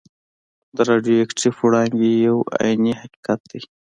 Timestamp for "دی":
3.51-3.61